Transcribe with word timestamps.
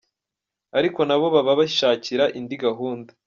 ariko 0.77 0.99
na 1.07 1.15
bo 1.19 1.27
baba 1.35 1.53
bishakira 1.59 2.23
indi 2.39 2.55
gahunda. 2.63 3.11